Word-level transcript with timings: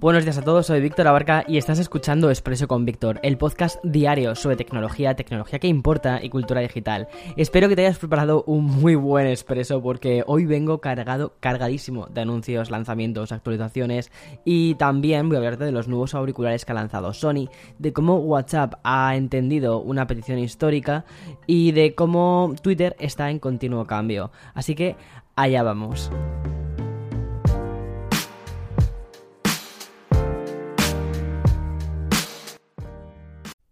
Buenos 0.00 0.22
días 0.22 0.38
a 0.38 0.42
todos, 0.42 0.66
soy 0.66 0.80
Víctor 0.80 1.08
Abarca 1.08 1.44
y 1.48 1.56
estás 1.56 1.80
escuchando 1.80 2.30
Expreso 2.30 2.68
con 2.68 2.84
Víctor, 2.84 3.18
el 3.24 3.36
podcast 3.36 3.82
diario 3.82 4.36
sobre 4.36 4.54
tecnología, 4.54 5.16
tecnología 5.16 5.58
que 5.58 5.66
importa 5.66 6.20
y 6.22 6.30
cultura 6.30 6.60
digital. 6.60 7.08
Espero 7.36 7.68
que 7.68 7.74
te 7.74 7.84
hayas 7.84 7.98
preparado 7.98 8.44
un 8.44 8.66
muy 8.66 8.94
buen 8.94 9.26
expreso 9.26 9.82
porque 9.82 10.22
hoy 10.28 10.46
vengo 10.46 10.80
cargado, 10.80 11.34
cargadísimo 11.40 12.06
de 12.06 12.20
anuncios, 12.20 12.70
lanzamientos, 12.70 13.32
actualizaciones 13.32 14.12
y 14.44 14.76
también 14.76 15.28
voy 15.28 15.34
a 15.34 15.38
hablarte 15.38 15.64
de 15.64 15.72
los 15.72 15.88
nuevos 15.88 16.14
auriculares 16.14 16.64
que 16.64 16.70
ha 16.70 16.76
lanzado 16.76 17.12
Sony, 17.12 17.48
de 17.80 17.92
cómo 17.92 18.18
WhatsApp 18.18 18.74
ha 18.84 19.16
entendido 19.16 19.80
una 19.80 20.06
petición 20.06 20.38
histórica 20.38 21.06
y 21.48 21.72
de 21.72 21.96
cómo 21.96 22.54
Twitter 22.62 22.94
está 23.00 23.30
en 23.30 23.40
continuo 23.40 23.84
cambio. 23.84 24.30
Así 24.54 24.76
que 24.76 24.94
allá 25.34 25.64
vamos. 25.64 26.08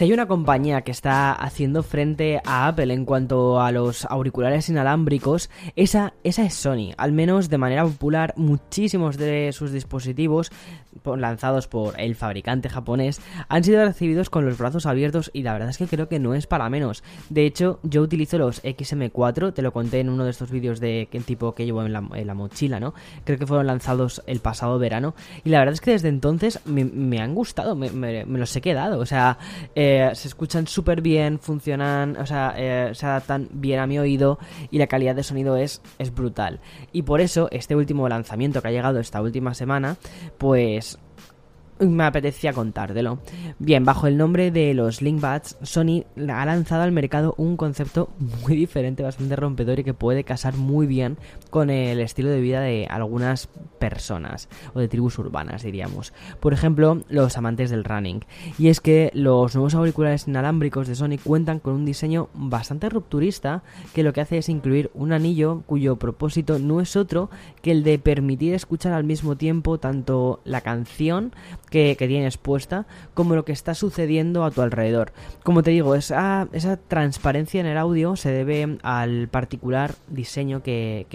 Si 0.00 0.04
hay 0.04 0.14
una 0.14 0.24
compañía 0.24 0.80
que 0.80 0.92
está 0.92 1.30
haciendo 1.30 1.82
frente 1.82 2.40
a 2.46 2.68
Apple 2.68 2.94
en 2.94 3.04
cuanto 3.04 3.60
a 3.60 3.70
los 3.70 4.06
auriculares 4.06 4.70
inalámbricos, 4.70 5.50
esa, 5.76 6.14
esa 6.24 6.42
es 6.42 6.54
Sony. 6.54 6.94
Al 6.96 7.12
menos 7.12 7.50
de 7.50 7.58
manera 7.58 7.84
popular, 7.84 8.32
muchísimos 8.38 9.18
de 9.18 9.52
sus 9.52 9.72
dispositivos 9.72 10.52
lanzados 11.16 11.66
por 11.66 11.98
el 12.00 12.14
fabricante 12.14 12.68
japonés 12.68 13.20
han 13.48 13.64
sido 13.64 13.84
recibidos 13.84 14.30
con 14.30 14.44
los 14.44 14.58
brazos 14.58 14.86
abiertos 14.86 15.30
y 15.32 15.42
la 15.42 15.52
verdad 15.52 15.70
es 15.70 15.78
que 15.78 15.86
creo 15.86 16.08
que 16.08 16.18
no 16.18 16.34
es 16.34 16.46
para 16.46 16.68
menos. 16.68 17.02
De 17.28 17.46
hecho, 17.46 17.80
yo 17.82 18.02
utilizo 18.02 18.38
los 18.38 18.62
XM4, 18.62 19.54
te 19.54 19.62
lo 19.62 19.72
conté 19.72 20.00
en 20.00 20.08
uno 20.08 20.24
de 20.24 20.30
estos 20.30 20.50
vídeos 20.50 20.80
de 20.80 21.08
qué 21.10 21.20
tipo 21.20 21.54
que 21.54 21.64
llevo 21.64 21.84
en 21.84 21.92
la, 21.92 22.34
mochila, 22.34 22.80
¿no? 22.80 22.94
Creo 23.24 23.38
que 23.38 23.46
fueron 23.46 23.66
lanzados 23.66 24.22
el 24.26 24.40
pasado 24.40 24.78
verano 24.78 25.14
y 25.44 25.50
la 25.50 25.58
verdad 25.58 25.74
es 25.74 25.80
que 25.80 25.92
desde 25.92 26.08
entonces 26.08 26.60
me, 26.64 27.20
han 27.20 27.34
gustado, 27.34 27.74
me, 27.74 28.24
los 28.24 28.54
he 28.56 28.60
quedado, 28.60 29.00
o 29.00 29.06
sea, 29.06 29.38
eh, 29.74 30.10
se 30.14 30.28
escuchan 30.28 30.66
súper 30.66 31.02
bien, 31.02 31.38
funcionan, 31.38 32.16
o 32.16 32.26
sea, 32.26 32.54
eh, 32.56 32.90
se 32.94 33.06
adaptan 33.06 33.48
bien 33.52 33.80
a 33.80 33.86
mi 33.86 33.98
oído 33.98 34.38
y 34.70 34.78
la 34.78 34.86
calidad 34.86 35.14
de 35.14 35.22
sonido 35.22 35.56
es, 35.56 35.82
es 35.98 36.14
brutal. 36.14 36.60
Y 36.92 37.02
por 37.02 37.20
eso 37.20 37.48
este 37.50 37.76
último 37.76 38.08
lanzamiento 38.08 38.62
que 38.62 38.68
ha 38.68 38.72
llegado 38.72 39.00
esta 39.00 39.20
última 39.20 39.54
semana, 39.54 39.96
pues 40.38 40.89
me 41.80 42.04
apetecía 42.04 42.52
contártelo. 42.52 43.18
Bien, 43.58 43.84
bajo 43.84 44.06
el 44.06 44.16
nombre 44.16 44.50
de 44.50 44.74
los 44.74 45.02
Linkbuds, 45.02 45.58
Sony 45.62 46.04
ha 46.28 46.44
lanzado 46.44 46.82
al 46.82 46.92
mercado 46.92 47.34
un 47.38 47.56
concepto 47.56 48.10
muy 48.18 48.56
diferente, 48.56 49.02
bastante 49.02 49.36
rompedor 49.36 49.78
y 49.78 49.84
que 49.84 49.94
puede 49.94 50.24
casar 50.24 50.56
muy 50.56 50.86
bien 50.86 51.18
con 51.50 51.70
el 51.70 52.00
estilo 52.00 52.30
de 52.30 52.40
vida 52.40 52.60
de 52.60 52.86
algunas 52.88 53.48
personas 53.78 54.48
o 54.74 54.80
de 54.80 54.88
tribus 54.88 55.18
urbanas, 55.18 55.62
diríamos. 55.62 56.12
Por 56.40 56.52
ejemplo, 56.52 57.02
los 57.08 57.36
amantes 57.36 57.70
del 57.70 57.84
running. 57.84 58.24
Y 58.58 58.68
es 58.68 58.80
que 58.80 59.10
los 59.14 59.54
nuevos 59.54 59.74
auriculares 59.74 60.28
inalámbricos 60.28 60.86
de 60.86 60.94
Sony 60.94 61.18
cuentan 61.22 61.60
con 61.60 61.74
un 61.74 61.84
diseño 61.84 62.28
bastante 62.34 62.88
rupturista 62.88 63.62
que 63.94 64.02
lo 64.02 64.12
que 64.12 64.20
hace 64.20 64.38
es 64.38 64.48
incluir 64.48 64.90
un 64.94 65.12
anillo 65.12 65.62
cuyo 65.66 65.96
propósito 65.96 66.58
no 66.58 66.80
es 66.80 66.96
otro 66.96 67.30
que 67.62 67.72
el 67.72 67.84
de 67.84 67.98
permitir 67.98 68.54
escuchar 68.54 68.92
al 68.92 69.04
mismo 69.04 69.36
tiempo 69.36 69.78
tanto 69.78 70.40
la 70.44 70.60
canción 70.60 71.32
que, 71.70 71.96
tienes 71.96 72.36
puesta 72.36 72.86
como 73.14 73.34
lo 73.34 73.44
que 73.44 73.52
está 73.52 73.74
sucediendo 73.74 74.44
a 74.44 74.50
tu 74.50 74.60
alrededor. 74.62 75.12
Como 75.44 75.62
te 75.62 75.70
digo, 75.70 75.94
esa, 75.94 76.48
esa 76.52 76.76
transparencia 76.76 77.60
en 77.60 77.66
el 77.66 77.78
audio 77.78 78.16
se 78.16 78.30
debe 78.30 78.78
al 78.82 79.28
particular 79.28 79.94
diseño 80.08 80.62
que, 80.62 81.06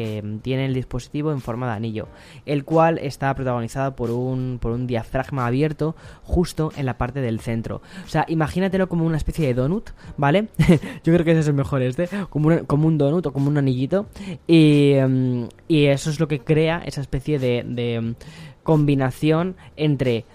tiene 0.42 0.66
el 0.66 0.74
dispositivo 0.74 1.32
en 1.32 1.42
forma 1.42 1.68
de 1.68 1.74
anillo, 1.74 2.08
el 2.46 2.64
cual 2.64 2.98
está 3.00 3.34
protagonizado 3.34 3.96
por 3.96 4.12
un, 4.12 4.58
por 4.62 4.72
un 4.72 4.88
diafragma 4.88 5.46
abierto 5.46 5.96
justo 6.24 6.72
en 6.78 6.86
la 6.86 6.98
parte 6.98 7.22
del 7.22 7.40
centro. 7.40 7.82
O 8.06 8.08
sea, 8.08 8.26
imagínatelo 8.28 8.88
como 8.88 9.06
una 9.06 9.18
especie 9.18 9.48
de 9.48 9.54
donut, 9.54 9.90
¿vale? 10.18 10.48
Yo 11.04 11.14
creo 11.14 11.26
que 11.26 11.32
ese 11.32 11.42
es 11.42 11.48
el 11.48 11.54
mejor 11.54 11.82
este, 11.82 12.08
como, 12.30 12.66
como 12.66 12.88
un 12.88 12.98
donut 12.98 13.26
o 13.26 13.34
como 13.34 13.50
un 13.50 13.58
anillito. 13.58 14.08
Y, 14.48 14.94
em, 14.94 15.50
y, 15.68 15.86
eso 15.86 16.10
es 16.10 16.20
lo 16.20 16.28
que 16.28 16.40
crea 16.40 16.82
esa 16.86 17.02
especie 17.02 17.40
de, 17.40 17.64
de 17.68 18.16
combinación 18.64 19.56
entre 19.78 20.26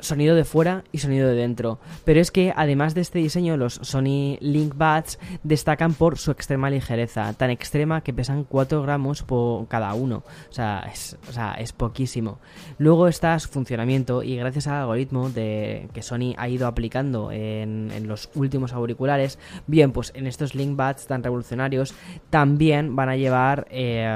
sonido 0.00 0.34
de 0.34 0.44
fuera 0.44 0.84
y 0.92 0.98
sonido 0.98 1.28
de 1.28 1.34
dentro. 1.34 1.78
Pero 2.04 2.20
es 2.20 2.30
que 2.30 2.52
además 2.54 2.94
de 2.94 3.00
este 3.00 3.18
diseño, 3.18 3.56
los 3.56 3.74
Sony 3.74 4.36
Link 4.40 4.74
Buds 4.74 5.18
destacan 5.42 5.94
por 5.94 6.18
su 6.18 6.30
extrema 6.30 6.70
ligereza, 6.70 7.32
tan 7.34 7.50
extrema 7.50 8.02
que 8.02 8.12
pesan 8.12 8.44
4 8.44 8.82
gramos 8.82 9.22
por 9.22 9.66
cada 9.68 9.94
uno. 9.94 10.22
O 10.50 10.52
sea, 10.52 10.90
es, 10.90 11.72
poquísimo. 11.72 12.38
Luego 12.78 13.08
está 13.08 13.38
su 13.38 13.48
funcionamiento 13.48 14.22
y 14.22 14.36
gracias 14.36 14.66
al 14.66 14.82
algoritmo 14.82 15.32
que 15.34 16.00
Sony 16.02 16.34
ha 16.36 16.48
ido 16.48 16.66
aplicando 16.66 17.30
en, 17.32 18.06
los 18.06 18.28
últimos 18.34 18.72
auriculares, 18.72 19.38
bien, 19.66 19.92
pues 19.92 20.12
en 20.14 20.26
estos 20.26 20.54
Link 20.54 20.76
Buds 20.76 21.06
tan 21.06 21.22
revolucionarios 21.22 21.94
también 22.30 22.94
van 22.96 23.08
a 23.08 23.16
llevar 23.16 23.66
eh, 23.70 24.06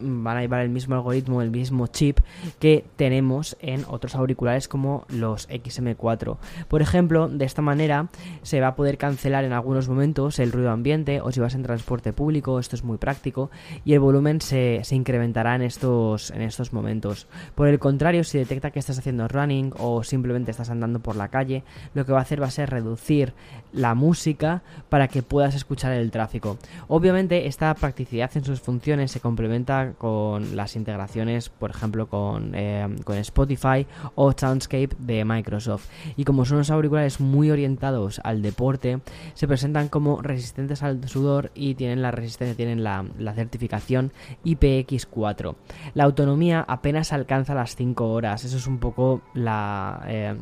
van 0.00 0.36
a 0.36 0.40
llevar 0.40 0.60
el 0.60 0.68
mismo 0.68 0.94
algoritmo, 0.94 1.42
el 1.42 1.50
mismo 1.50 1.86
chip 1.86 2.20
que 2.58 2.84
tenemos 2.96 3.56
en 3.60 3.84
otros 3.88 4.14
auriculares 4.14 4.68
como 4.68 5.03
los 5.08 5.48
XM4. 5.48 6.36
Por 6.68 6.82
ejemplo, 6.82 7.28
de 7.28 7.44
esta 7.44 7.62
manera 7.62 8.08
se 8.42 8.60
va 8.60 8.68
a 8.68 8.76
poder 8.76 8.98
cancelar 8.98 9.44
en 9.44 9.52
algunos 9.52 9.88
momentos 9.88 10.38
el 10.38 10.52
ruido 10.52 10.70
ambiente 10.70 11.20
o 11.20 11.32
si 11.32 11.40
vas 11.40 11.54
en 11.54 11.62
transporte 11.62 12.12
público, 12.12 12.58
esto 12.58 12.76
es 12.76 12.84
muy 12.84 12.98
práctico, 12.98 13.50
y 13.84 13.94
el 13.94 14.00
volumen 14.00 14.40
se, 14.40 14.82
incrementará 14.90 15.54
en 15.56 15.62
estos, 15.62 16.30
en 16.30 16.42
estos 16.42 16.72
momentos. 16.72 17.26
Por 17.54 17.68
el 17.68 17.78
contrario, 17.78 18.24
si 18.24 18.38
detecta 18.38 18.70
que 18.70 18.78
estás 18.78 18.98
haciendo 18.98 19.28
running 19.28 19.72
o 19.78 20.04
simplemente 20.04 20.50
estás 20.50 20.70
andando 20.70 21.00
por 21.00 21.16
la 21.16 21.28
calle, 21.28 21.64
lo 21.94 22.04
que 22.04 22.12
va 22.12 22.18
a 22.18 22.22
hacer 22.22 22.40
va 22.40 22.46
a 22.46 22.50
ser 22.50 22.70
reducir 22.70 23.34
la 23.72 23.94
música 23.94 24.62
para 24.88 25.08
que 25.08 25.22
puedas 25.22 25.54
escuchar 25.54 25.92
el 25.92 26.10
tráfico. 26.10 26.58
Obviamente, 26.88 27.46
esta 27.46 27.74
practicidad 27.74 28.30
en 28.34 28.44
sus 28.44 28.60
funciones 28.60 29.10
se 29.10 29.20
complementa 29.20 29.92
con 29.98 30.56
las 30.56 30.76
integraciones, 30.76 31.48
por 31.48 31.70
ejemplo, 31.70 32.06
con, 32.08 32.52
eh, 32.54 32.86
con 33.04 33.16
Spotify 33.16 33.86
o 34.14 34.32
Soundscape 34.32 34.93
de 34.98 35.24
Microsoft. 35.24 35.88
Y 36.16 36.24
como 36.24 36.44
son 36.44 36.56
unos 36.56 36.70
auriculares 36.70 37.20
muy 37.20 37.50
orientados 37.50 38.20
al 38.24 38.42
deporte, 38.42 39.00
se 39.34 39.48
presentan 39.48 39.88
como 39.88 40.22
resistentes 40.22 40.82
al 40.82 41.08
sudor 41.08 41.50
y 41.54 41.74
tienen 41.74 42.02
la 42.02 42.10
resistencia, 42.10 42.56
tienen 42.56 42.84
la, 42.84 43.04
certificación 43.34 44.12
IPX4. 44.44 45.54
La 45.94 46.04
autonomía 46.04 46.64
apenas 46.66 47.12
alcanza 47.12 47.54
las 47.54 47.76
5 47.76 48.12
horas. 48.12 48.44
Eso 48.44 48.56
es 48.56 48.66
un 48.66 48.78
poco 48.78 49.22
la, 49.34 50.04
eh, 50.06 50.36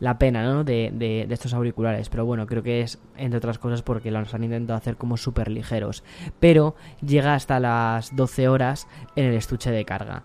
la 0.00 0.18
pena 0.18 0.64
de, 0.64 1.26
estos 1.30 1.54
auriculares. 1.54 2.08
Pero 2.08 2.24
bueno, 2.24 2.46
creo 2.46 2.62
que 2.62 2.80
es 2.80 2.98
entre 3.16 3.38
otras 3.38 3.58
cosas 3.58 3.82
porque 3.82 4.10
los 4.10 4.34
han 4.34 4.44
intentado 4.44 4.76
hacer 4.76 4.96
como 4.96 5.16
súper 5.16 5.50
ligeros. 5.50 6.02
Pero 6.40 6.74
llega 7.00 7.34
hasta 7.34 7.60
las 7.60 8.14
12 8.14 8.48
horas 8.48 8.88
en 9.16 9.26
el 9.26 9.34
estuche 9.34 9.70
de 9.70 9.84
carga. 9.84 10.24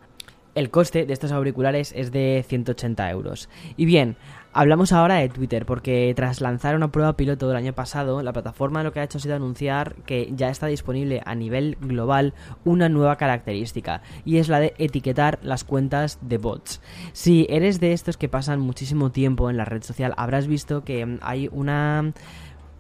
El 0.57 0.71
coste 0.71 1.06
de 1.06 1.13
estos 1.13 1.31
auriculares 1.31 1.94
es 1.95 2.12
de 2.12 2.44
180 2.48 3.12
euros. 3.12 3.48
Y 3.75 3.86
bien, 3.86 4.15
hablamos 4.54 4.92
ahora 4.92 5.18
de 5.18 5.30
Twitter, 5.30 5.68
porque 5.68 6.12
tras 6.15 6.42
lanzar 6.42 6.75
una 6.75 6.92
prueba 6.92 7.15
piloto 7.15 7.48
del 7.48 7.57
año 7.57 7.74
pasado, 7.74 8.24
la 8.24 8.33
plataforma 8.33 8.81
lo 8.81 8.92
que 8.92 9.00
ha 9.00 9.04
hecho 9.04 9.19
ha 9.19 9.21
sido 9.21 9.36
anunciar 9.36 9.94
que 10.07 10.33
ya 10.36 10.50
está 10.50 10.65
disponible 10.65 11.21
a 11.27 11.36
nivel 11.36 11.77
global 11.80 12.33
una 12.65 12.89
nueva 12.89 13.18
característica, 13.18 14.01
y 14.25 14.38
es 14.38 14.50
la 14.50 14.59
de 14.59 14.74
etiquetar 14.80 15.38
las 15.44 15.63
cuentas 15.63 16.18
de 16.21 16.39
bots. 16.39 16.81
Si 17.13 17.45
eres 17.51 17.80
de 17.80 17.94
estos 17.94 18.18
que 18.18 18.27
pasan 18.27 18.59
muchísimo 18.59 19.12
tiempo 19.12 19.51
en 19.51 19.57
la 19.57 19.65
red 19.65 19.83
social, 19.83 20.15
habrás 20.18 20.48
visto 20.48 20.83
que 20.83 21.19
hay 21.21 21.50
una 21.51 22.13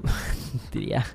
diría, 0.71 1.05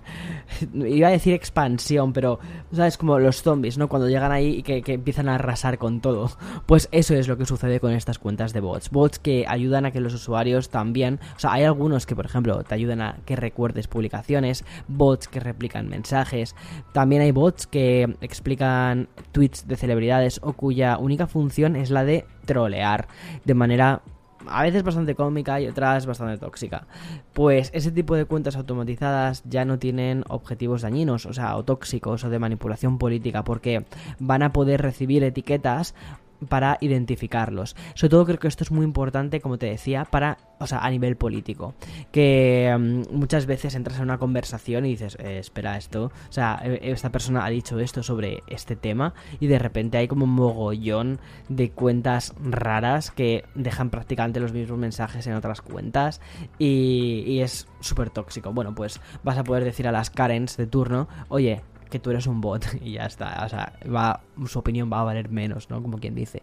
iba 0.74 1.08
a 1.08 1.10
decir 1.10 1.34
expansión, 1.34 2.12
pero, 2.12 2.38
¿sabes? 2.72 2.98
Como 2.98 3.18
los 3.18 3.42
zombies, 3.42 3.78
¿no? 3.78 3.88
Cuando 3.88 4.08
llegan 4.08 4.32
ahí 4.32 4.58
y 4.58 4.62
que, 4.62 4.82
empiezan 4.92 5.28
a 5.28 5.36
arrasar 5.36 5.78
con 5.78 6.00
todo. 6.00 6.30
Pues 6.66 6.88
eso 6.92 7.14
es 7.14 7.28
lo 7.28 7.36
que 7.36 7.46
sucede 7.46 7.80
con 7.80 7.92
estas 7.92 8.18
cuentas 8.18 8.52
de 8.52 8.60
bots. 8.60 8.90
Bots 8.90 9.18
que 9.18 9.44
ayudan 9.46 9.86
a 9.86 9.90
que 9.90 10.00
los 10.00 10.14
usuarios 10.14 10.70
también, 10.70 11.20
o 11.36 11.38
sea, 11.38 11.52
hay 11.52 11.64
algunos 11.64 12.06
que, 12.06 12.16
por 12.16 12.26
ejemplo, 12.26 12.62
te 12.64 12.74
ayudan 12.74 13.00
a 13.00 13.18
que 13.24 13.36
recuerdes 13.36 13.88
publicaciones, 13.88 14.64
bots 14.88 15.28
que 15.28 15.40
replican 15.40 15.88
mensajes, 15.88 16.54
también 16.92 17.22
hay 17.22 17.32
bots 17.32 17.66
que 17.66 18.16
explican 18.20 19.08
tweets 19.32 19.66
de 19.66 19.76
celebridades 19.76 20.40
o 20.42 20.52
cuya 20.52 20.98
única 20.98 21.26
función 21.26 21.76
es 21.76 21.90
la 21.90 22.04
de 22.04 22.24
trolear 22.44 23.08
de 23.44 23.54
manera 23.54 24.02
a 24.48 24.62
veces 24.62 24.82
bastante 24.82 25.14
cómica 25.14 25.60
y 25.60 25.66
otras 25.66 26.06
bastante 26.06 26.38
tóxica. 26.38 26.86
Pues 27.32 27.70
ese 27.74 27.90
tipo 27.90 28.14
de 28.14 28.24
cuentas 28.24 28.56
automatizadas 28.56 29.42
ya 29.48 29.64
no 29.64 29.78
tienen 29.78 30.24
objetivos 30.28 30.82
dañinos, 30.82 31.26
o 31.26 31.32
sea, 31.32 31.56
o 31.56 31.64
tóxicos 31.64 32.24
o 32.24 32.30
de 32.30 32.38
manipulación 32.38 32.98
política, 32.98 33.44
porque 33.44 33.84
van 34.18 34.42
a 34.42 34.52
poder 34.52 34.82
recibir 34.82 35.22
etiquetas 35.24 35.94
para 36.48 36.78
identificarlos. 36.80 37.76
Sobre 37.94 38.10
todo 38.10 38.24
creo 38.24 38.38
que 38.38 38.48
esto 38.48 38.64
es 38.64 38.70
muy 38.70 38.84
importante, 38.84 39.40
como 39.40 39.58
te 39.58 39.66
decía, 39.66 40.04
para, 40.04 40.38
o 40.58 40.66
sea, 40.66 40.78
a 40.80 40.90
nivel 40.90 41.16
político. 41.16 41.74
Que 42.10 42.74
mm, 42.78 43.14
muchas 43.16 43.46
veces 43.46 43.74
entras 43.74 43.98
en 43.98 44.04
una 44.04 44.18
conversación 44.18 44.86
y 44.86 44.90
dices, 44.90 45.16
eh, 45.20 45.38
espera 45.38 45.76
esto, 45.76 46.06
o 46.06 46.32
sea, 46.32 46.60
e, 46.64 46.90
esta 46.90 47.10
persona 47.10 47.44
ha 47.44 47.50
dicho 47.50 47.78
esto 47.78 48.02
sobre 48.02 48.42
este 48.46 48.76
tema 48.76 49.14
y 49.40 49.46
de 49.46 49.58
repente 49.58 49.98
hay 49.98 50.08
como 50.08 50.24
un 50.24 50.30
mogollón 50.30 51.18
de 51.48 51.70
cuentas 51.70 52.34
raras 52.42 53.10
que 53.10 53.44
dejan 53.54 53.90
prácticamente 53.90 54.40
los 54.40 54.52
mismos 54.52 54.78
mensajes 54.78 55.26
en 55.26 55.34
otras 55.34 55.60
cuentas 55.60 56.20
y, 56.58 57.24
y 57.26 57.40
es 57.40 57.66
súper 57.80 58.10
tóxico. 58.10 58.52
Bueno, 58.52 58.74
pues 58.74 59.00
vas 59.22 59.38
a 59.38 59.44
poder 59.44 59.64
decir 59.64 59.88
a 59.88 59.92
las 59.92 60.10
Karens 60.10 60.56
de 60.56 60.66
turno, 60.66 61.08
oye, 61.28 61.62
que 61.92 62.00
tú 62.00 62.10
eres 62.10 62.26
un 62.26 62.40
bot 62.40 62.64
y 62.82 62.94
ya 62.94 63.04
está. 63.04 63.44
O 63.44 63.48
sea, 63.48 63.74
va, 63.84 64.22
su 64.46 64.58
opinión 64.58 64.90
va 64.92 65.00
a 65.00 65.04
valer 65.04 65.28
menos, 65.28 65.70
¿no? 65.70 65.80
Como 65.82 65.98
quien 65.98 66.14
dice. 66.14 66.42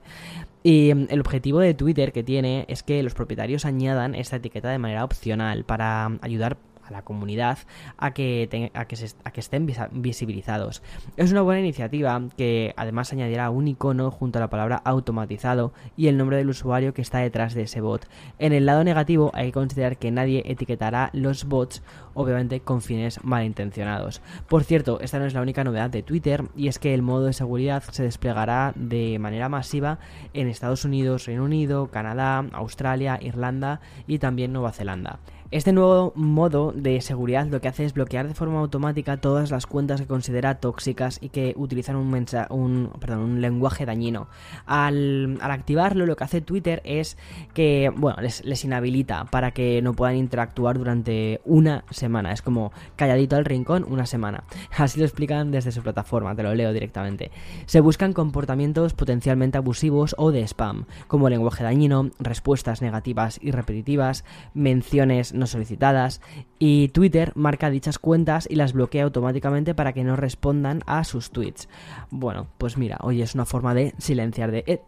Y 0.64 0.94
mm, 0.94 1.08
el 1.10 1.20
objetivo 1.20 1.60
de 1.60 1.74
Twitter 1.74 2.14
que 2.14 2.24
tiene 2.24 2.66
es 2.70 2.84
que 2.84 3.04
los 3.04 3.14
propietarios 3.16 3.66
añadan 3.66 4.16
esta 4.16 4.38
etiqueta 4.38 4.70
de 4.70 4.78
manera 4.78 5.04
opcional 5.04 5.66
para 5.66 6.06
ayudar 6.22 6.58
a 6.90 6.92
la 6.92 7.02
comunidad 7.04 7.60
a 7.98 8.12
que, 8.12 8.70
a 8.74 8.86
que, 8.86 8.98
a 9.24 9.32
que 9.32 9.40
estén 9.40 9.68
visibilizados. 9.92 10.82
Es 11.18 11.32
una 11.32 11.42
buena 11.42 11.62
iniciativa 11.62 12.22
que 12.38 12.74
además 12.78 13.14
añadirá 13.14 13.50
un 13.50 13.68
icono 13.68 14.12
junto 14.12 14.40
a 14.40 14.42
la 14.42 14.50
palabra 14.50 14.82
automatizado 14.84 15.74
y 15.96 16.08
el 16.08 16.18
nombre 16.18 16.38
del 16.38 16.50
usuario 16.50 16.94
que 16.94 17.02
está 17.02 17.20
detrás 17.20 17.54
de 17.54 17.64
ese 17.64 17.82
bot. 17.82 18.08
En 18.38 18.54
el 18.54 18.66
lado 18.66 18.84
negativo 18.84 19.32
hay 19.34 19.48
que 19.48 19.54
considerar 19.54 19.98
que 19.98 20.12
nadie 20.12 20.44
etiquetará 20.46 21.10
los 21.14 21.46
bots, 21.46 21.82
obviamente 22.14 22.60
con 22.60 22.82
fines 22.82 23.24
malintencionados. 23.24 24.22
Por 24.48 24.64
cierto, 24.64 25.00
esta 25.02 25.20
no 25.20 25.26
es 25.26 25.34
la 25.34 25.42
única 25.42 25.64
novedad 25.64 25.90
de 25.90 26.04
Twitter 26.04 26.44
y 26.56 26.68
es 26.68 26.80
que 26.80 26.94
el 26.94 27.02
modo 27.02 27.26
de 27.26 27.34
seguridad 27.34 27.84
se 27.92 28.04
desplegará 28.04 28.74
de 28.76 29.18
manera 29.20 29.50
masiva 29.50 30.00
en 30.34 30.48
Estados 30.48 30.86
Unidos, 30.86 31.26
Reino 31.26 31.44
Unido, 31.44 31.88
Canadá, 31.88 32.46
Australia, 32.54 33.20
Irlanda 33.22 33.82
y 34.08 34.20
también 34.20 34.54
Nueva 34.54 34.72
Zelanda. 34.72 35.20
Este 35.52 35.74
nuevo 35.74 36.14
modo 36.16 36.74
de 36.76 37.02
seguridad 37.02 37.48
lo 37.48 37.60
que 37.60 37.68
hace 37.68 37.84
es 37.84 37.96
bloquear 37.96 38.28
de 38.28 38.36
forma 38.36 38.60
automática 38.60 39.18
todas 39.18 39.50
las 39.50 39.66
cuentas 39.66 40.00
que 40.00 40.06
considera 40.06 40.60
tóxicas 40.60 41.18
y 41.24 41.30
que 41.30 41.56
utilizan 41.58 41.96
un, 41.96 42.14
un, 42.52 42.92
perdón, 43.00 43.20
un 43.22 43.42
lenguaje 43.42 43.88
dañino. 43.88 44.28
Al, 44.68 45.40
activarlo, 45.42 46.06
lo 46.06 46.16
que 46.16 46.24
hace 46.24 46.42
Twitter 46.42 46.84
es 46.86 47.18
que, 47.56 47.92
bueno, 47.96 48.22
les, 48.22 48.46
les, 48.46 48.64
inhabilita 48.64 49.26
para 49.26 49.50
que 49.50 49.82
no 49.82 49.94
puedan 49.94 50.18
interactuar 50.18 50.78
durante 50.78 51.42
una 51.46 51.84
semana. 51.90 52.32
Es 52.32 52.44
como 52.44 52.72
calladito 52.96 53.36
al 53.36 53.46
rincón 53.46 53.88
una 53.90 54.06
semana. 54.06 54.44
Así 54.78 55.00
lo 55.00 55.06
explican 55.08 55.50
desde 55.50 55.72
su 55.72 55.82
plataforma, 55.82 56.36
te 56.36 56.44
lo 56.44 56.54
leo 56.54 56.74
directamente. 56.74 57.32
Se 57.66 57.82
buscan 57.82 58.14
comportamientos 58.14 58.94
potencialmente 58.94 59.58
abusivos 59.58 60.14
o 60.20 60.32
de 60.32 60.44
spam, 60.44 60.86
como 61.08 61.28
lenguaje 61.28 61.64
dañino, 61.64 62.12
respuestas 62.20 62.84
negativas 62.84 63.40
y 63.42 63.50
repetitivas, 63.50 64.26
menciones 64.54 65.34
no 65.40 65.48
solicitadas 65.48 66.22
y 66.60 66.90
Twitter 66.90 67.32
marca 67.36 67.70
dichas 67.70 68.00
cuentas 68.00 68.48
y 68.50 68.56
las 68.56 68.74
bloquea 68.74 69.04
automáticamente 69.04 69.74
para 69.74 69.94
que 69.94 70.04
no 70.04 70.16
respondan 70.16 70.82
a 70.86 71.04
sus 71.04 71.32
tweets. 71.32 71.70
Bueno, 72.12 72.48
pues 72.58 72.78
mira, 72.78 72.98
hoy 73.02 73.22
es 73.22 73.36
una 73.36 73.46
forma 73.46 73.74
de 73.74 73.94
silenciar 73.98 74.52
de... 74.52 74.64
Eh, 74.68 74.82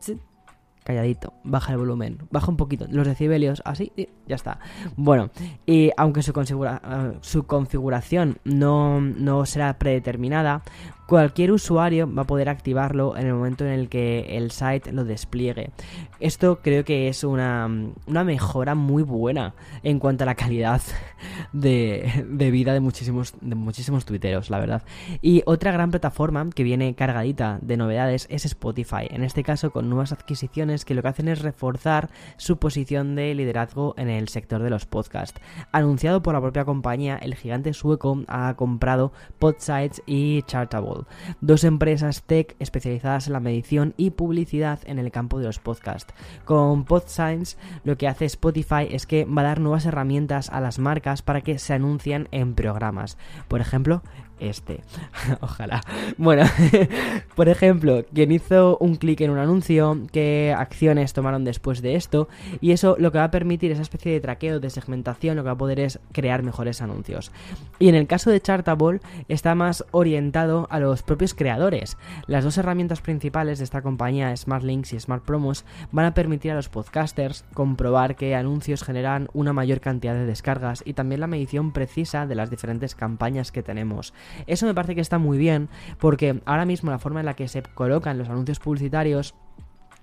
calladito, 0.84 1.34
baja 1.44 1.74
el 1.74 1.78
volumen, 1.78 2.18
baja 2.32 2.50
un 2.50 2.58
poquito 2.58 2.86
los 2.90 3.06
decibelios, 3.06 3.62
así 3.66 3.92
ya 4.28 4.36
está. 4.36 4.60
Bueno, 4.96 5.30
y 5.66 5.92
aunque 5.96 6.24
su, 6.24 6.34
eh, 6.66 7.18
su 7.22 7.44
configuración 7.44 8.40
no 8.44 9.46
será 9.46 9.78
predeterminada, 9.78 10.64
cualquier 11.12 11.52
usuario 11.52 12.10
va 12.10 12.22
a 12.22 12.26
poder 12.26 12.48
activarlo 12.48 13.18
en 13.18 13.28
el 13.28 13.34
momento 13.34 13.66
en 13.66 13.72
el 13.72 13.90
que 13.90 14.38
el 14.38 14.50
site 14.50 14.94
lo 14.94 15.04
despliegue. 15.04 15.72
Esto 16.22 16.60
creo 16.62 16.86
que 16.86 17.10
es 17.10 17.26
una, 17.26 17.68
mejora 18.08 18.76
muy 18.76 19.04
buena 19.04 19.54
en 19.84 20.00
cuanto 20.00 20.24
a 20.24 20.28
la 20.28 20.36
calidad 20.36 20.82
de, 21.52 22.24
vida 22.30 22.72
de 22.74 22.80
muchísimos, 22.80 23.34
de 23.42 23.56
muchísimos 23.56 24.06
tuiteros, 24.06 24.50
la 24.50 24.60
verdad. 24.60 24.84
Y 25.22 25.44
otra 25.46 25.74
gran 25.74 25.92
plataforma 25.92 26.50
que 26.50 26.64
viene 26.64 26.96
cargadita 26.96 27.60
de 27.62 27.76
novedades 27.76 28.26
es 28.30 28.46
Spotify, 28.46 29.10
en 29.10 29.26
este 29.26 29.44
caso 29.44 29.72
con 29.72 29.90
nuevas 29.90 30.14
adquisiciones 30.14 30.86
que 30.86 30.94
lo 30.94 31.02
que 31.02 31.10
hacen 31.10 31.28
es 31.28 31.42
reforzar 31.42 32.10
su 32.38 32.56
posición 32.56 33.16
de 33.16 33.36
liderazgo 33.36 33.96
en 33.98 34.08
el 34.08 34.30
sector 34.30 34.64
de 34.64 34.70
los 34.70 34.86
podcasts. 34.86 35.42
Anunciado 35.74 36.24
por 36.24 36.36
la 36.36 36.42
propia 36.42 36.64
compañía, 36.64 37.18
el 37.18 37.36
gigante 37.36 37.74
sueco 37.74 38.24
ha 38.30 38.54
comprado 38.56 39.12
Podsites 39.40 40.02
y 40.06 40.44
Chartable 40.44 41.01
dos 41.42 41.64
empresas 41.64 42.24
tech 42.24 42.56
especializadas 42.60 43.28
en 43.28 43.34
la 43.34 43.40
medición 43.40 43.94
y 43.98 44.12
publicidad 44.12 44.80
en 44.86 45.00
el 45.00 45.12
campo 45.12 45.40
de 45.40 45.46
los 45.46 45.60
podcasts. 45.60 46.14
Con 46.46 46.86
PodScience 46.86 47.58
lo 47.84 47.98
que 47.98 48.08
hace 48.08 48.26
Spotify 48.26 48.88
es 48.90 49.06
que 49.06 49.26
va 49.26 49.42
a 49.42 49.46
dar 49.46 49.60
nuevas 49.60 49.86
herramientas 49.86 50.50
a 50.50 50.62
las 50.62 50.80
marcas 50.80 51.22
para 51.22 51.42
que 51.42 51.60
se 51.60 51.74
anuncien 51.74 52.28
en 52.32 52.56
programas. 52.56 53.18
Por 53.48 53.62
ejemplo, 53.62 54.02
este. 54.42 54.82
Ojalá. 55.42 55.82
Bueno, 56.18 56.44
por 57.36 57.48
ejemplo, 57.48 58.04
quien 58.14 58.32
hizo 58.32 58.78
un 58.80 58.96
clic 58.96 59.22
en 59.22 59.30
un 59.32 59.38
anuncio, 59.38 60.02
qué 60.12 60.54
acciones 60.58 61.14
tomaron 61.14 61.46
después 61.46 61.82
de 61.82 61.96
esto, 61.96 62.28
y 62.60 62.72
eso 62.72 62.96
lo 63.00 63.12
que 63.12 63.20
va 63.20 63.26
a 63.26 63.32
permitir 63.32 63.72
esa 63.72 63.82
especie 63.82 64.12
de 64.12 64.20
traqueo, 64.20 64.60
de 64.60 64.70
segmentación, 64.70 65.36
lo 65.36 65.44
que 65.44 65.48
va 65.48 65.54
a 65.54 65.58
poder 65.58 65.80
es 65.80 66.00
crear 66.12 66.44
mejores 66.44 66.82
anuncios. 66.82 67.32
Y 67.80 67.90
en 67.90 67.96
el 67.96 68.08
caso 68.08 68.32
de 68.32 68.42
Chartable, 68.42 69.00
está 69.28 69.56
más 69.56 69.86
orientado 69.92 70.68
a 70.70 70.80
los 70.80 71.04
propios 71.04 71.34
creadores. 71.34 71.98
Las 72.28 72.44
dos 72.44 72.58
herramientas 72.58 73.02
principales 73.02 73.60
de 73.60 73.64
esta 73.64 73.82
compañía, 73.82 74.36
Smart 74.36 74.64
Links 74.64 74.94
y 74.94 75.00
Smart 75.00 75.24
Promos, 75.24 75.66
van 75.92 76.06
a 76.06 76.14
permitir 76.14 76.52
a 76.52 76.56
los 76.56 76.70
podcasters 76.70 77.46
comprobar 77.54 78.16
qué 78.16 78.36
anuncios 78.36 78.84
generan 78.84 79.30
una 79.34 79.54
mayor 79.54 79.80
cantidad 79.80 80.14
de 80.14 80.26
descargas 80.26 80.84
y 80.86 80.94
también 80.94 81.22
la 81.22 81.28
medición 81.28 81.72
precisa 81.72 82.26
de 82.26 82.36
las 82.36 82.50
diferentes 82.50 82.96
campañas 82.96 83.52
que 83.52 83.64
tenemos. 83.64 84.14
Eso 84.48 84.66
me 84.66 84.74
parece 84.74 84.96
que 84.96 85.02
está 85.02 85.18
muy 85.18 85.38
bien 85.38 85.70
porque 86.00 86.42
ahora 86.46 86.66
mismo 86.66 86.92
la 86.92 87.00
forma 87.00 87.20
en 87.20 87.26
la 87.26 87.36
que 87.36 87.48
se 87.48 87.62
colocan 87.62 88.18
los 88.18 88.30
anuncios 88.30 88.60
publicitarios 88.60 89.36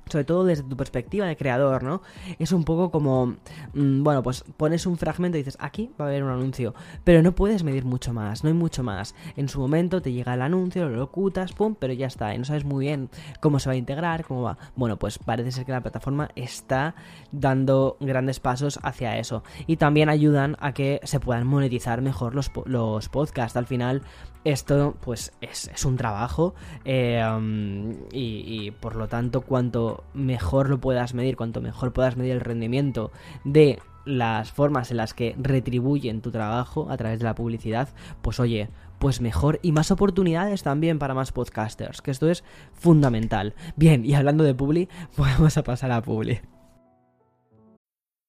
sobre 0.09 0.25
todo 0.25 0.45
desde 0.45 0.63
tu 0.63 0.77
perspectiva 0.77 1.27
de 1.27 1.37
creador, 1.37 1.83
¿no? 1.83 2.03
Es 2.39 2.53
un 2.53 2.65
poco 2.65 2.91
como, 2.91 3.37
mm, 3.75 4.03
bueno, 4.03 4.23
pues 4.23 4.45
pones 4.57 4.87
un 4.87 4.97
fragmento 4.99 5.39
y 5.39 5.41
dices, 5.41 5.57
aquí 5.61 5.91
va 6.01 6.07
a 6.07 6.09
haber 6.09 6.25
un 6.25 6.31
anuncio, 6.31 6.75
pero 7.05 7.23
no 7.23 7.33
puedes 7.33 7.63
medir 7.65 7.85
mucho 7.85 8.13
más, 8.13 8.45
no 8.45 8.49
hay 8.49 8.55
mucho 8.55 8.83
más. 8.83 9.15
En 9.37 9.49
su 9.49 9.61
momento 9.61 10.03
te 10.03 10.13
llega 10.13 10.35
el 10.35 10.43
anuncio, 10.43 10.89
lo 10.89 10.97
locutas, 10.97 11.53
pum, 11.53 11.75
pero 11.79 11.93
ya 11.93 12.07
está, 12.07 12.35
y 12.35 12.39
no 12.39 12.45
sabes 12.45 12.65
muy 12.65 12.87
bien 12.87 13.11
cómo 13.41 13.59
se 13.59 13.69
va 13.69 13.75
a 13.75 13.77
integrar, 13.77 14.25
cómo 14.25 14.43
va. 14.43 14.59
Bueno, 14.77 14.99
pues 14.99 15.19
parece 15.19 15.53
ser 15.53 15.65
que 15.65 15.73
la 15.73 15.81
plataforma 15.81 16.31
está 16.37 16.95
dando 17.33 17.97
grandes 18.01 18.41
pasos 18.41 18.79
hacia 18.83 19.19
eso. 19.19 19.43
Y 19.67 19.77
también 19.77 20.09
ayudan 20.09 20.57
a 20.61 20.73
que 20.73 21.01
se 21.05 21.21
puedan 21.21 21.47
monetizar 21.47 22.03
mejor 22.03 22.35
los, 22.35 22.51
los 22.65 23.09
podcasts. 23.09 23.57
Al 23.57 23.67
final, 23.67 24.03
esto 24.45 24.97
pues 25.01 25.33
es, 25.41 25.85
un 25.85 25.97
trabajo 25.97 26.55
eh, 26.85 27.23
um, 27.25 27.93
y, 28.13 28.71
por 28.73 28.97
lo 28.97 29.09
tanto 29.09 29.43
cuanto 29.43 30.05
mejor 30.15 30.71
lo 30.71 30.81
puedas 30.81 31.15
medir, 31.15 31.37
cuanto 31.37 31.61
mejor 31.61 31.93
puedas 31.93 32.17
medir 32.17 32.33
el 32.33 32.41
rendimiento 32.41 33.13
de 33.45 33.79
las 34.05 34.53
formas 34.53 34.91
en 34.91 34.97
las 34.97 35.13
que 35.13 35.35
retribuyen 35.39 36.23
tu 36.23 36.31
trabajo 36.31 36.91
a 36.91 36.97
través 36.97 37.19
de 37.19 37.27
la 37.27 37.35
publicidad, 37.35 37.91
pues 38.23 38.41
oye, 38.41 38.71
pues 38.99 39.21
mejor 39.21 39.61
y 39.63 39.73
más 39.73 39.91
oportunidades 39.91 40.63
también 40.63 40.99
para 40.99 41.15
más 41.15 41.33
podcasters, 41.33 42.01
que 42.01 42.11
esto 42.11 42.31
es 42.31 42.43
fundamental. 42.73 43.55
Bien, 43.77 44.05
y 44.05 44.15
hablando 44.15 44.45
de 44.45 44.55
Publi, 44.55 44.89
vamos 45.17 45.57
a 45.59 45.63
pasar 45.63 45.93
a 45.93 46.03
Publi. 46.03 46.41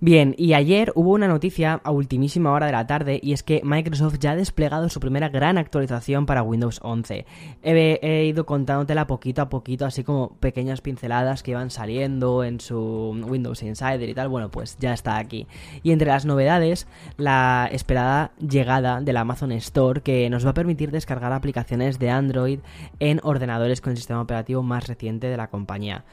Bien, 0.00 0.34
y 0.36 0.54
ayer 0.54 0.92
hubo 0.96 1.12
una 1.12 1.28
noticia 1.28 1.80
a 1.84 1.90
ultimísima 1.90 2.52
hora 2.52 2.66
de 2.66 2.72
la 2.72 2.86
tarde 2.86 3.20
y 3.22 3.32
es 3.32 3.42
que 3.42 3.62
Microsoft 3.64 4.18
ya 4.18 4.32
ha 4.32 4.36
desplegado 4.36 4.88
su 4.88 5.00
primera 5.00 5.28
gran 5.28 5.56
actualización 5.56 6.26
para 6.26 6.42
Windows 6.42 6.80
11. 6.82 7.24
He, 7.62 8.24
ido 8.26 8.44
contándotela 8.44 9.06
poquito 9.06 9.42
a 9.42 9.48
poquito, 9.48 9.86
así 9.86 10.02
como 10.02 10.36
pequeñas 10.40 10.80
pinceladas 10.80 11.42
que 11.42 11.52
iban 11.52 11.70
saliendo 11.70 12.44
en 12.44 12.60
su 12.60 13.10
Windows 13.24 13.62
Insider 13.62 14.08
y 14.08 14.14
tal. 14.14 14.28
Bueno, 14.28 14.50
pues 14.50 14.76
ya 14.78 14.92
está 14.92 15.16
aquí. 15.16 15.46
Y 15.82 15.92
entre 15.92 16.08
las 16.08 16.24
novedades, 16.24 16.86
la 17.16 17.68
esperada 17.70 18.32
llegada 18.38 19.00
de 19.00 19.12
la 19.12 19.20
Amazon 19.20 19.52
Store 19.52 20.02
que 20.02 20.28
nos 20.28 20.44
va 20.44 20.50
a 20.50 20.54
permitir 20.54 20.90
descargar 20.90 21.32
aplicaciones 21.32 21.98
de 21.98 22.10
Android 22.10 22.58
en 22.98 23.20
ordenadores 23.22 23.80
con 23.80 23.92
el 23.92 23.96
sistema 23.96 24.22
operativo 24.22 24.62
más 24.62 24.88
reciente 24.88 25.28
de 25.28 25.36
la 25.36 25.48
compañía. 25.48 26.04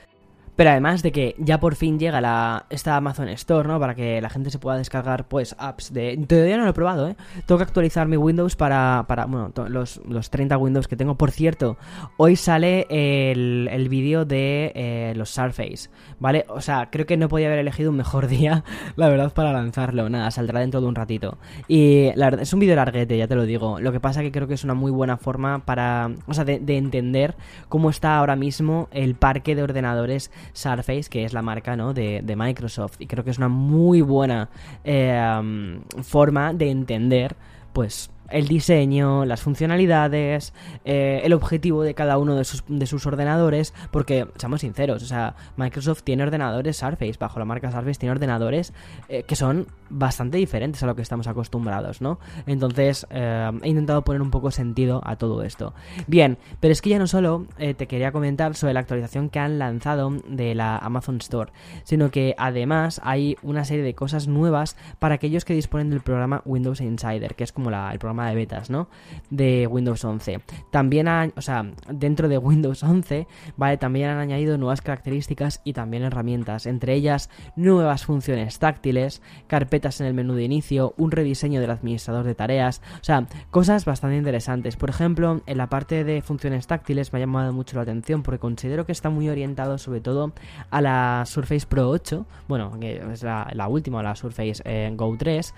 Pero 0.55 0.69
además 0.69 1.01
de 1.01 1.11
que 1.11 1.35
ya 1.37 1.59
por 1.59 1.75
fin 1.75 1.97
llega 1.97 2.21
la, 2.21 2.65
esta 2.69 2.97
Amazon 2.97 3.29
Store, 3.29 3.67
¿no? 3.67 3.79
Para 3.79 3.95
que 3.95 4.21
la 4.21 4.29
gente 4.29 4.49
se 4.49 4.59
pueda 4.59 4.77
descargar, 4.77 5.27
pues, 5.27 5.55
apps 5.57 5.93
de... 5.93 6.17
Todavía 6.27 6.57
no 6.57 6.65
lo 6.65 6.69
he 6.69 6.73
probado, 6.73 7.07
¿eh? 7.07 7.15
Tengo 7.45 7.57
que 7.57 7.63
actualizar 7.63 8.07
mi 8.07 8.17
Windows 8.17 8.55
para, 8.55 9.05
para 9.07 9.25
bueno, 9.25 9.51
los, 9.69 10.01
los 10.07 10.29
30 10.29 10.57
Windows 10.57 10.87
que 10.87 10.95
tengo. 10.95 11.15
Por 11.15 11.31
cierto, 11.31 11.77
hoy 12.17 12.35
sale 12.35 12.85
el, 12.89 13.69
el 13.71 13.89
vídeo 13.89 14.25
de 14.25 14.71
eh, 14.75 15.13
los 15.15 15.29
Surface, 15.29 15.89
¿vale? 16.19 16.45
O 16.49 16.61
sea, 16.61 16.89
creo 16.91 17.05
que 17.05 17.17
no 17.17 17.29
podía 17.29 17.47
haber 17.47 17.59
elegido 17.59 17.89
un 17.89 17.97
mejor 17.97 18.27
día, 18.31 18.63
la 18.95 19.09
verdad, 19.09 19.33
para 19.33 19.53
lanzarlo. 19.53 20.09
Nada, 20.09 20.31
saldrá 20.31 20.59
dentro 20.59 20.81
de 20.81 20.87
un 20.87 20.95
ratito. 20.95 21.37
Y 21.67 22.11
la 22.15 22.27
verdad, 22.27 22.41
es 22.41 22.53
un 22.53 22.59
vídeo 22.59 22.75
larguete, 22.75 23.17
ya 23.17 23.27
te 23.27 23.35
lo 23.35 23.45
digo. 23.45 23.79
Lo 23.79 23.91
que 23.91 23.99
pasa 23.99 24.21
que 24.21 24.31
creo 24.31 24.47
que 24.47 24.55
es 24.55 24.63
una 24.63 24.73
muy 24.73 24.91
buena 24.91 25.17
forma 25.17 25.65
para... 25.65 26.11
O 26.27 26.33
sea, 26.33 26.43
de, 26.43 26.59
de 26.59 26.77
entender 26.77 27.35
cómo 27.69 27.89
está 27.89 28.17
ahora 28.17 28.35
mismo 28.35 28.89
el 28.91 29.15
parque 29.15 29.55
de 29.55 29.63
ordenadores 29.63 30.31
Surface, 30.53 31.09
que 31.09 31.23
es 31.23 31.33
la 31.33 31.41
marca 31.41 31.75
¿no? 31.75 31.93
de, 31.93 32.35
Microsoft. 32.35 32.95
Y 32.99 33.07
creo 33.07 33.23
que 33.23 33.31
es 33.31 33.37
una 33.37 33.49
muy 33.49 34.01
buena 34.01 34.49
eh, 34.83 35.79
forma 36.01 36.53
de 36.53 36.71
entender, 36.71 37.35
pues, 37.73 38.11
el 38.31 38.47
diseño, 38.47 39.25
las 39.25 39.41
funcionalidades, 39.41 40.53
eh, 40.85 41.21
el 41.23 41.33
objetivo 41.33 41.83
de 41.83 41.93
cada 41.93 42.17
uno 42.17 42.35
de 42.35 42.45
sus, 42.45 42.63
de 42.67 42.85
sus, 42.85 43.05
ordenadores, 43.05 43.73
porque, 43.91 44.27
seamos 44.37 44.61
sinceros, 44.61 45.03
o 45.03 45.05
sea, 45.05 45.35
Microsoft 45.57 46.03
tiene 46.03 46.23
ordenadores 46.23 46.77
Surface, 46.77 47.15
bajo 47.19 47.39
la 47.39 47.45
marca 47.45 47.71
Surface 47.71 47.99
tiene 47.99 48.11
ordenadores 48.11 48.73
eh, 49.09 49.23
que 49.23 49.35
son 49.35 49.67
bastante 49.91 50.37
diferentes 50.37 50.81
a 50.83 50.87
lo 50.87 50.95
que 50.95 51.01
estamos 51.01 51.27
acostumbrados, 51.27 52.01
¿no? 52.01 52.19
Entonces, 52.45 53.05
eh, 53.09 53.51
he 53.61 53.69
intentado 53.69 54.03
poner 54.03 54.21
un 54.21 54.31
poco 54.31 54.51
sentido 54.51 55.01
a 55.05 55.17
todo 55.17 55.43
esto. 55.43 55.73
Bien, 56.07 56.37
pero 56.59 56.71
es 56.71 56.81
que 56.81 56.89
ya 56.89 56.99
no 56.99 57.07
solo 57.07 57.45
te 57.57 57.87
quería 57.87 58.11
comentar 58.11 58.55
sobre 58.55 58.73
la 58.73 58.79
actualización 58.79 59.29
que 59.29 59.39
han 59.39 59.59
lanzado 59.59 60.11
de 60.27 60.55
la 60.55 60.77
Amazon 60.77 61.17
Store, 61.17 61.51
sino 61.83 62.11
que 62.11 62.35
además 62.37 63.01
hay 63.03 63.37
una 63.43 63.65
serie 63.65 63.83
de 63.83 63.93
cosas 63.95 64.27
nuevas 64.27 64.75
para 64.99 65.15
aquellos 65.15 65.45
que 65.45 65.53
disponen 65.53 65.89
del 65.89 66.01
programa 66.01 66.41
Windows 66.45 66.81
Insider, 66.81 67.35
que 67.35 67.43
es 67.43 67.51
como 67.51 67.69
el 67.69 67.99
programa 67.99 68.29
de 68.29 68.35
betas, 68.35 68.69
¿no? 68.69 68.87
De 69.29 69.67
Windows 69.67 70.03
11. 70.03 70.41
También 70.71 71.07
han, 71.07 71.33
o 71.35 71.41
sea, 71.41 71.65
dentro 71.89 72.27
de 72.27 72.37
Windows 72.37 72.83
11, 72.83 73.27
¿vale? 73.57 73.77
También 73.77 74.09
han 74.09 74.17
añadido 74.17 74.57
nuevas 74.57 74.81
características 74.81 75.61
y 75.63 75.73
también 75.73 76.03
herramientas, 76.03 76.65
entre 76.65 76.93
ellas 76.93 77.29
nuevas 77.55 78.05
funciones 78.05 78.59
táctiles, 78.59 79.21
carpetas 79.47 79.80
en 79.83 80.05
el 80.05 80.13
menú 80.13 80.35
de 80.35 80.43
inicio, 80.43 80.93
un 80.97 81.11
rediseño 81.11 81.59
del 81.59 81.71
administrador 81.71 82.25
de 82.25 82.35
tareas, 82.35 82.81
o 83.01 83.03
sea, 83.03 83.27
cosas 83.49 83.85
bastante 83.85 84.17
interesantes. 84.17 84.75
Por 84.75 84.89
ejemplo, 84.89 85.41
en 85.45 85.57
la 85.57 85.67
parte 85.67 86.03
de 86.03 86.21
funciones 86.21 86.67
táctiles 86.67 87.11
me 87.11 87.17
ha 87.17 87.21
llamado 87.21 87.51
mucho 87.53 87.75
la 87.75 87.83
atención 87.83 88.23
porque 88.23 88.39
considero 88.39 88.85
que 88.85 88.91
está 88.91 89.09
muy 89.09 89.29
orientado 89.29 89.77
sobre 89.77 90.01
todo 90.01 90.33
a 90.69 90.81
la 90.81 91.23
Surface 91.25 91.65
Pro 91.67 91.89
8, 91.89 92.25
bueno, 92.47 92.79
que 92.79 93.01
es 93.11 93.23
la, 93.23 93.67
última, 93.67 94.03
la 94.03 94.15
Surface 94.15 94.61
eh, 94.65 94.91
Go 94.95 95.15
3, 95.17 95.53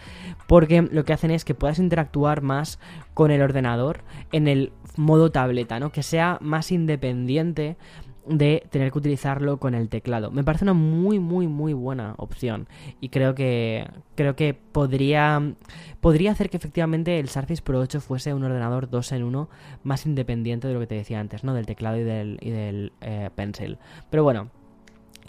porque 0.48 0.82
lo 0.82 1.04
que 1.06 1.14
hacen 1.14 1.32
es 1.32 1.46
que 1.46 1.54
puedas 1.56 1.80
interactuar 1.80 2.42
más 2.42 2.80
con 3.14 3.32
el 3.32 3.42
ordenador 3.42 4.02
en 4.32 4.48
el 4.48 4.72
modo 4.96 5.32
tableta, 5.32 5.80
¿no? 5.80 5.92
Que 5.92 6.04
sea 6.04 6.38
más 6.42 6.72
independiente 6.72 7.78
de 8.26 8.64
tener 8.70 8.92
que 8.92 8.98
utilizarlo 8.98 9.58
con 9.58 9.76
el 9.76 9.90
teclado. 9.90 10.32
Me 10.32 10.44
parece 10.44 10.66
una 10.66 10.74
muy 10.74 11.20
muy 11.20 11.48
muy 11.48 11.74
buena 11.74 12.16
opción 12.18 12.68
y 13.02 13.10
creo 13.10 13.36
que 13.36 13.88
creo 14.16 14.36
que 14.36 14.54
podría 14.54 15.54
podría 16.02 16.32
hacer 16.32 16.50
que 16.50 16.58
efectivamente 16.58 17.20
el 17.20 17.30
Surface 17.30 17.62
Pro 17.62 17.80
8 17.80 18.02
fuese 18.02 18.34
un 18.34 18.44
ordenador 18.44 18.90
2 18.90 19.12
en 19.14 19.24
1 19.24 19.50
más 19.84 20.06
independiente 20.06 20.68
de 20.68 20.74
lo 20.74 20.80
que 20.80 20.88
te 20.88 20.96
decía 20.96 21.20
antes, 21.20 21.44
¿no? 21.44 21.54
Del 21.54 21.66
teclado 21.66 21.98
y 21.98 22.04
del, 22.04 22.38
y 22.42 22.50
del 22.52 22.94
eh, 23.02 23.30
pencil. 23.36 23.78
Pero 24.10 24.24
bueno, 24.24 24.50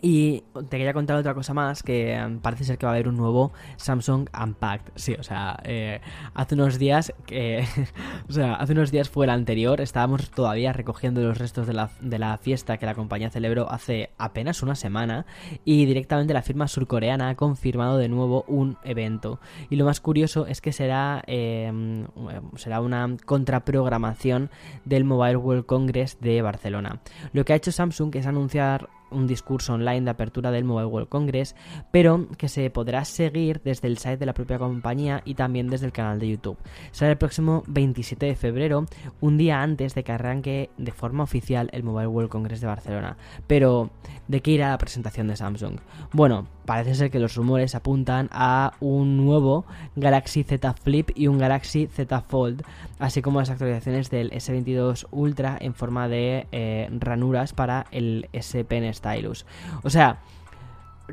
y 0.07 0.43
te 0.69 0.77
quería 0.77 0.93
contar 0.93 1.17
otra 1.17 1.33
cosa 1.33 1.55
más, 1.55 1.83
que 1.83 2.13
em, 2.13 2.39
parece 2.39 2.65
ser 2.65 2.77
que 2.77 2.85
va 2.85 2.93
a 2.93 2.95
haber 2.95 3.09
un 3.09 3.17
nuevo 3.17 3.55
Samsung 3.79 4.29
Unpacked. 4.39 4.93
Sí, 4.97 5.17
o 5.19 5.23
sea, 5.23 5.59
eh, 5.65 6.03
hace 6.35 6.57
unos 6.57 6.79
días, 6.79 7.15
que, 7.25 7.65
o 8.29 8.33
sea, 8.33 8.57
hace 8.57 8.75
unos 8.75 8.91
días 8.91 9.09
fue 9.09 9.25
el 9.25 9.31
anterior, 9.31 9.81
estábamos 9.81 10.31
todavía 10.31 10.75
recogiendo 10.75 11.23
los 11.23 11.39
restos 11.39 11.67
de 11.67 11.73
la, 11.73 11.91
de 12.03 12.19
la 12.19 12.37
fiesta 12.37 12.77
que 12.77 12.85
la 12.85 12.95
compañía 12.95 13.31
celebró 13.31 13.71
hace 13.71 14.11
apenas 14.19 14.63
una 14.63 14.75
semana 14.75 15.25
y 15.65 15.87
directamente 15.87 16.35
la 16.35 16.43
firma 16.43 16.69
surcoreana 16.69 17.31
ha 17.31 17.35
confirmado 17.35 17.97
de 17.97 18.11
nuevo 18.11 18.45
un 18.47 18.77
evento. 18.85 19.41
Y 19.71 19.77
lo 19.77 19.87
más 19.87 20.03
curioso 20.03 20.47
es 20.47 20.61
que 20.61 20.73
será, 20.73 21.23
em, 21.27 22.09
será 22.57 22.83
una 22.83 23.17
contraprogramación 23.25 24.51
del 24.85 25.05
Mobile 25.05 25.37
World 25.37 25.65
Congress 25.65 26.21
de 26.21 26.43
Barcelona. 26.43 27.01
Lo 27.33 27.47
que 27.47 27.55
ha 27.55 27.57
hecho 27.57 27.73
Samsung 27.73 28.15
es 28.17 28.27
anunciar 28.27 28.91
un 29.11 29.27
discurso 29.27 29.75
online 29.75 30.03
de 30.03 30.11
apertura 30.11 30.51
del 30.51 30.65
Mobile 30.65 30.87
World 30.87 31.09
Congress, 31.09 31.55
pero 31.91 32.29
que 32.37 32.49
se 32.49 32.69
podrá 32.71 33.05
seguir 33.05 33.61
desde 33.65 33.89
el 33.89 33.99
site 33.99 34.19
de 34.19 34.27
la 34.27 34.35
propia 34.35 34.59
compañía 34.59 35.23
y 35.25 35.35
también 35.35 35.69
desde 35.69 35.87
el 35.87 35.93
canal 35.93 36.19
de 36.19 36.29
YouTube. 36.29 36.59
Será 36.91 37.11
el 37.11 37.19
próximo 37.19 37.63
27 37.67 38.27
de 38.27 38.35
febrero, 38.35 38.87
un 39.21 39.39
día 39.39 39.63
antes 39.63 39.95
de 39.95 40.05
que 40.05 40.13
arranque 40.13 40.71
de 40.77 40.93
forma 40.93 41.25
oficial 41.25 41.71
el 41.73 41.83
Mobile 41.83 42.09
World 42.09 42.31
Congress 42.31 42.61
de 42.61 42.67
Barcelona. 42.67 43.17
Pero, 43.47 43.91
¿de 44.29 44.41
qué 44.41 44.53
irá 44.53 44.71
la 44.71 44.79
presentación 44.79 45.29
de 45.29 45.37
Samsung? 45.37 45.77
Bueno, 46.13 46.47
parece 46.65 46.95
ser 46.95 47.11
que 47.11 47.19
los 47.19 47.35
rumores 47.35 47.75
apuntan 47.75 48.29
a 48.33 48.73
un 48.81 49.17
nuevo 49.17 49.65
Galaxy 49.97 50.45
Z 50.45 50.75
Flip 50.75 51.11
y 51.15 51.27
un 51.27 51.39
Galaxy 51.39 51.87
Z 51.87 52.21
Fold, 52.23 52.63
así 52.99 53.23
como 53.23 53.41
las 53.41 53.51
actualizaciones 53.51 54.11
del 54.11 54.31
S22 54.31 55.07
Ultra 55.11 55.57
en 55.61 55.75
forma 55.75 56.09
de 56.09 56.47
eh, 56.53 56.89
ranuras 56.99 57.53
para 57.53 57.87
el 57.91 58.29
S 58.33 58.65
Pen 58.65 58.85
Stylus. 58.95 59.47
O 59.83 59.91
sea, 59.91 60.21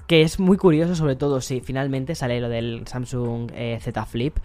que 0.08 0.22
es 0.22 0.40
muy 0.40 0.58
curioso, 0.58 0.96
sobre 0.96 1.16
todo 1.16 1.42
si 1.42 1.60
finalmente 1.60 2.16
sale 2.16 2.40
lo 2.40 2.50
del 2.50 2.88
Samsung 2.88 3.52
eh, 3.54 3.78
Z 3.82 4.06
Flip, 4.06 4.38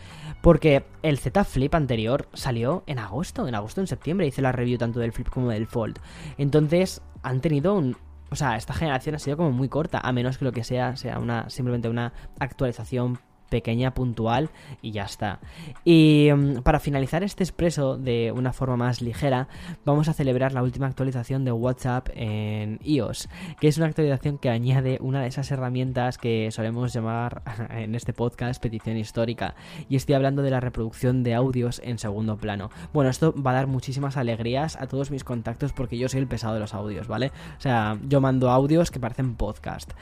porque 0.43 0.85
el 1.03 1.19
Z 1.19 1.45
Flip 1.45 1.75
anterior 1.75 2.29
salió 2.33 2.83
en 2.87 2.99
agosto, 2.99 3.47
en 3.47 3.55
agosto, 3.55 3.81
en 3.81 3.87
septiembre, 3.87 4.27
hice 4.27 4.43
la 4.43 4.53
review 4.53 4.79
tanto 4.79 5.01
del 5.01 5.13
Flip 5.13 5.29
como 5.29 5.51
del 5.51 5.67
Fold. 5.67 5.99
Entonces 6.37 7.01
han 7.23 7.41
tenido 7.41 7.75
un, 7.75 7.97
o 8.31 8.37
sea, 8.37 8.57
esta 8.57 8.75
generación 8.75 9.15
ha 9.15 9.19
sido 9.19 9.37
como 9.37 9.53
muy 9.53 9.69
corta, 9.69 10.01
a 10.01 10.13
menos 10.13 10.39
que 10.39 10.45
lo 10.45 10.53
que 10.53 10.65
sea 10.65 10.97
sea 10.97 11.19
una 11.19 11.49
simplemente 11.49 11.89
una 11.89 12.13
actualización 12.41 13.19
pequeña, 13.49 13.95
puntual 13.95 14.51
y 14.83 14.93
ya 14.93 15.05
está. 15.05 15.41
Y 15.85 16.31
mm, 16.35 16.63
para 16.63 16.81
finalizar 16.81 17.23
este 17.23 17.45
expreso 17.45 17.97
de 17.97 18.33
una 18.33 18.53
forma 18.53 18.77
más 18.77 19.01
ligera, 19.01 19.49
vamos 19.85 20.09
a 20.09 20.13
celebrar 20.13 20.53
la 20.53 20.63
última 20.63 20.87
actualización 20.87 21.45
de 21.45 21.53
WhatsApp 21.53 22.09
en 22.15 22.79
iOS, 22.85 23.29
que 23.61 23.69
es 23.69 23.77
una 23.79 23.87
actualización 23.87 24.39
que 24.39 24.51
añade 24.51 24.99
una 25.01 25.21
de 25.21 25.29
esas 25.29 25.51
herramientas 25.51 26.19
que 26.19 26.51
solemos 26.51 26.93
llamar 26.93 27.43
en 27.71 27.95
este 27.95 28.13
podcast 28.13 28.63
petición 28.63 28.97
histórica. 28.97 29.55
Y 29.89 29.97
estoy 29.97 30.15
hablando 30.15 30.43
de 30.43 30.51
la 30.51 30.61
reproducción 30.61 31.23
de 31.23 31.35
audios 31.35 31.81
en 31.85 31.99
segundo 31.99 32.37
plano. 32.37 32.71
Bueno, 32.93 33.11
esto 33.11 33.35
va 33.41 33.53
a 33.53 33.55
dar 33.55 33.67
muchísimas 33.67 34.17
alegrías 34.17 34.77
a 34.77 34.87
todos 34.87 35.11
mis 35.11 35.25
contactos 35.25 35.73
porque 35.73 35.99
yo 35.99 36.09
soy 36.09 36.21
el 36.21 36.27
pesado 36.27 36.55
de 36.55 36.61
los 36.61 36.75
audios, 36.75 37.09
¿vale? 37.09 37.33
O 37.59 37.61
sea, 37.61 37.99
yo 38.09 38.21
mando 38.21 38.51
audios 38.51 38.91
que 38.91 39.01
parecen 39.01 39.35
podcast. 39.35 39.93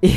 Y, 0.10 0.14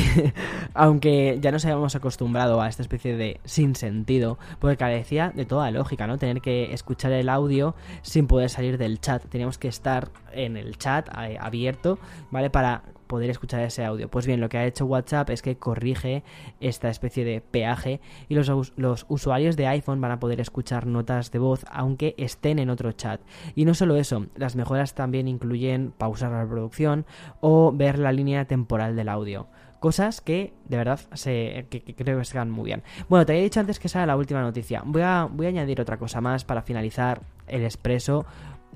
aunque 0.72 1.38
ya 1.40 1.52
nos 1.52 1.64
habíamos 1.64 1.94
acostumbrado 1.94 2.60
a 2.60 2.68
esta 2.68 2.82
especie 2.82 3.16
de 3.16 3.40
sin 3.44 3.76
sentido, 3.76 4.38
porque 4.58 4.76
carecía 4.76 5.30
de 5.34 5.44
toda 5.44 5.70
lógica, 5.70 6.06
¿no? 6.06 6.18
Tener 6.18 6.40
que 6.40 6.72
escuchar 6.72 7.12
el 7.12 7.28
audio 7.28 7.74
sin 8.02 8.26
poder 8.26 8.48
salir 8.48 8.78
del 8.78 9.00
chat. 9.00 9.24
Teníamos 9.26 9.58
que 9.58 9.68
estar 9.68 10.08
en 10.32 10.56
el 10.56 10.78
chat 10.78 11.08
eh, 11.18 11.36
abierto, 11.38 11.98
¿vale? 12.30 12.50
Para 12.50 12.82
poder 13.06 13.30
escuchar 13.30 13.60
ese 13.60 13.84
audio. 13.84 14.08
Pues 14.08 14.26
bien, 14.26 14.40
lo 14.40 14.48
que 14.48 14.58
ha 14.58 14.66
hecho 14.66 14.86
WhatsApp 14.86 15.30
es 15.30 15.42
que 15.42 15.56
corrige 15.56 16.24
esta 16.60 16.88
especie 16.88 17.24
de 17.24 17.40
peaje 17.40 18.00
y 18.28 18.34
los, 18.34 18.72
los 18.76 19.06
usuarios 19.08 19.56
de 19.56 19.66
iPhone 19.66 20.00
van 20.00 20.10
a 20.10 20.18
poder 20.18 20.40
escuchar 20.40 20.86
notas 20.86 21.30
de 21.30 21.38
voz 21.38 21.64
aunque 21.70 22.14
estén 22.18 22.58
en 22.58 22.70
otro 22.70 22.90
chat. 22.92 23.20
Y 23.54 23.66
no 23.66 23.74
solo 23.74 23.96
eso, 23.96 24.26
las 24.34 24.56
mejoras 24.56 24.94
también 24.94 25.28
incluyen 25.28 25.92
pausar 25.96 26.32
la 26.32 26.42
reproducción 26.42 27.04
o 27.40 27.72
ver 27.72 27.98
la 27.98 28.12
línea 28.12 28.46
temporal 28.46 28.96
del 28.96 29.10
audio. 29.10 29.46
Cosas 29.84 30.22
que 30.22 30.54
de 30.66 30.78
verdad 30.78 30.98
se, 31.12 31.66
que, 31.68 31.82
creo 31.94 32.18
que 32.18 32.24
se 32.24 32.38
van 32.38 32.50
muy 32.50 32.64
bien. 32.64 32.82
Bueno, 33.10 33.26
te 33.26 33.32
había 33.32 33.44
dicho 33.44 33.60
antes 33.60 33.78
que 33.78 33.88
esa 33.88 33.98
era 33.98 34.06
la 34.06 34.16
última 34.16 34.40
noticia. 34.40 34.82
Voy 34.82 35.02
a, 35.02 35.28
voy 35.30 35.44
a 35.44 35.50
añadir 35.50 35.78
otra 35.78 35.98
cosa 35.98 36.22
más 36.22 36.42
para 36.42 36.62
finalizar 36.62 37.20
el 37.46 37.64
expreso 37.64 38.24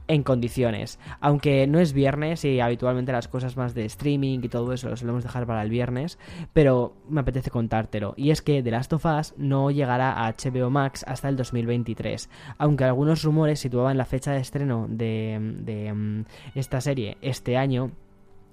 en 0.07 0.23
condiciones. 0.23 0.99
Aunque 1.21 1.67
no 1.67 1.79
es 1.79 1.95
viernes 1.95 2.45
y 2.45 2.61
habitualmente 2.61 3.11
las 3.11 3.27
cosas 3.27 3.57
más 3.57 3.73
de 3.73 3.87
streaming 3.87 4.41
y 4.43 4.51
todo 4.51 4.71
eso 4.75 4.91
lo 4.91 4.99
solemos 4.99 5.23
dejar 5.23 5.47
para 5.47 5.63
el 5.63 5.71
viernes, 5.71 6.19
pero 6.53 6.95
me 7.09 7.23
apetece 7.23 7.49
contártelo. 7.49 8.13
Y 8.19 8.31
es 8.31 8.43
que 8.43 8.63
The 8.63 8.71
Last 8.71 8.93
of 8.93 9.07
Us 9.07 9.33
no 9.39 9.71
llegará 9.71 10.13
a 10.13 10.35
HBO 10.35 10.69
Max 10.69 11.07
hasta 11.09 11.31
el 11.31 11.37
2023. 11.37 12.29
Aunque 12.59 12.85
algunos 12.85 13.23
rumores 13.23 13.61
situaban 13.61 13.97
la 13.97 14.05
fecha 14.05 14.33
de 14.33 14.41
estreno 14.41 14.85
de, 14.91 15.39
de 15.63 15.91
mm, 15.91 16.25
esta 16.55 16.83
serie 16.83 17.17
este 17.23 17.57
año, 17.57 17.93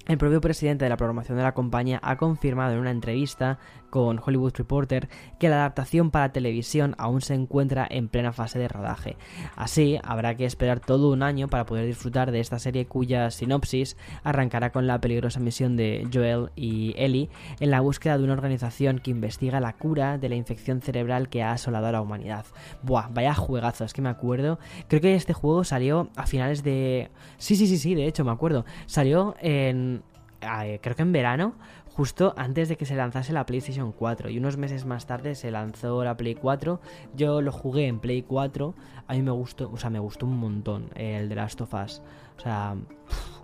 el 0.07 0.17
propio 0.17 0.41
presidente 0.41 0.85
de 0.85 0.89
la 0.89 0.97
programación 0.97 1.37
de 1.37 1.43
la 1.43 1.53
compañía 1.53 1.99
ha 2.03 2.17
confirmado 2.17 2.73
en 2.73 2.79
una 2.79 2.91
entrevista 2.91 3.57
con 3.89 4.19
Hollywood 4.23 4.53
Reporter 4.57 5.07
que 5.39 5.47
la 5.47 5.57
adaptación 5.57 6.11
para 6.11 6.33
televisión 6.33 6.95
aún 6.97 7.21
se 7.21 7.33
encuentra 7.33 7.87
en 7.89 8.09
plena 8.09 8.33
fase 8.33 8.59
de 8.59 8.67
rodaje. 8.67 9.15
Así, 9.55 9.99
habrá 10.03 10.35
que 10.35 10.45
esperar 10.45 10.81
todo 10.81 11.11
un 11.11 11.23
año 11.23 11.47
para 11.47 11.65
poder 11.65 11.85
disfrutar 11.85 12.31
de 12.31 12.41
esta 12.41 12.59
serie 12.59 12.87
cuya 12.87 13.31
sinopsis 13.31 13.95
arrancará 14.23 14.71
con 14.71 14.85
la 14.85 14.99
peligrosa 14.99 15.39
misión 15.39 15.77
de 15.77 16.07
Joel 16.13 16.49
y 16.57 16.93
Ellie 16.97 17.29
en 17.61 17.71
la 17.71 17.79
búsqueda 17.79 18.17
de 18.17 18.25
una 18.25 18.33
organización 18.33 18.99
que 18.99 19.11
investiga 19.11 19.61
la 19.61 19.73
cura 19.73 20.17
de 20.17 20.27
la 20.27 20.35
infección 20.35 20.81
cerebral 20.81 21.29
que 21.29 21.41
ha 21.41 21.53
asolado 21.53 21.87
a 21.87 21.93
la 21.93 22.01
humanidad. 22.01 22.45
Buah, 22.83 23.07
vaya 23.13 23.33
juegazo, 23.33 23.85
es 23.85 23.93
que 23.93 24.01
me 24.01 24.09
acuerdo. 24.09 24.59
Creo 24.89 24.99
que 24.99 25.15
este 25.15 25.33
juego 25.33 25.63
salió 25.63 26.09
a 26.17 26.27
finales 26.27 26.63
de... 26.63 27.11
Sí, 27.37 27.55
sí, 27.55 27.65
sí, 27.65 27.77
sí, 27.77 27.95
de 27.95 28.07
hecho 28.07 28.25
me 28.25 28.31
acuerdo. 28.31 28.65
Salió 28.87 29.35
en 29.39 29.94
creo 30.81 30.95
que 30.95 31.01
en 31.01 31.11
verano, 31.11 31.55
justo 31.95 32.33
antes 32.37 32.67
de 32.69 32.75
que 32.75 32.85
se 32.85 32.95
lanzase 32.95 33.33
la 33.33 33.45
PlayStation 33.45 33.91
4. 33.91 34.29
Y 34.29 34.37
unos 34.37 34.57
meses 34.57 34.85
más 34.85 35.05
tarde 35.05 35.35
se 35.35 35.51
lanzó 35.51 36.03
la 36.03 36.17
Play 36.17 36.35
4. 36.35 36.81
Yo 37.15 37.41
lo 37.41 37.51
jugué 37.51 37.87
en 37.87 37.99
Play 37.99 38.21
4. 38.21 38.75
A 39.07 39.13
mí 39.13 39.21
me 39.21 39.31
gustó, 39.31 39.71
o 39.71 39.77
sea, 39.77 39.89
me 39.89 39.99
gustó 39.99 40.25
un 40.25 40.37
montón 40.37 40.89
el 40.95 41.29
de 41.29 41.35
Last 41.35 41.61
of 41.61 41.73
Us. 41.73 42.01
O 42.37 42.41
sea, 42.41 42.75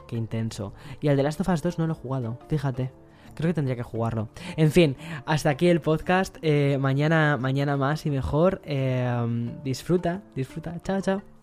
qué 0.07 0.17
intenso. 0.17 0.73
Y 0.99 1.07
el 1.07 1.17
de 1.17 1.23
Last 1.23 1.39
of 1.41 1.49
Us 1.49 1.61
2 1.61 1.79
no 1.79 1.87
lo 1.87 1.93
he 1.93 1.95
jugado, 1.95 2.39
fíjate. 2.49 2.91
Creo 3.35 3.49
que 3.49 3.53
tendría 3.53 3.77
que 3.77 3.83
jugarlo. 3.83 4.27
En 4.57 4.71
fin, 4.71 4.97
hasta 5.25 5.49
aquí 5.49 5.69
el 5.69 5.79
podcast. 5.79 6.37
Eh, 6.41 6.77
mañana, 6.79 7.37
mañana 7.37 7.77
más 7.77 8.05
y 8.05 8.09
mejor. 8.09 8.61
Eh, 8.65 9.51
disfruta, 9.63 10.21
disfruta. 10.35 10.77
Chao, 10.83 10.99
chao. 10.99 11.40